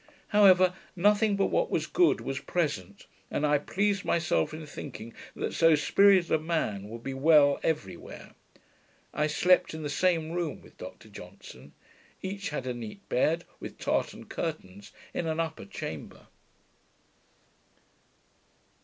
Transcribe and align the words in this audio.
However, 0.29 0.73
nothing 0.95 1.35
but 1.35 1.51
what 1.51 1.69
was 1.69 1.85
good 1.85 2.21
was 2.21 2.39
present, 2.39 3.05
and 3.29 3.45
I 3.45 3.59
pleased 3.59 4.03
myself 4.03 4.51
in 4.51 4.65
thinking 4.65 5.13
that 5.35 5.53
so 5.53 5.75
spirited 5.75 6.31
a 6.31 6.39
man 6.39 6.89
should 6.89 7.03
be 7.03 7.13
well 7.13 7.59
every 7.61 7.95
where. 7.95 8.33
I 9.13 9.27
slept 9.27 9.75
in 9.75 9.83
the 9.83 9.91
same 9.91 10.31
room 10.31 10.59
with 10.59 10.75
Dr 10.79 11.07
Johnson. 11.07 11.73
Each 12.19 12.49
had 12.49 12.65
a 12.65 12.73
neat 12.73 13.07
bed, 13.09 13.45
with 13.59 13.77
tartan 13.77 14.25
curtains, 14.25 14.91
in 15.13 15.27
an 15.27 15.39
upper 15.39 15.65
chamber. 15.65 16.25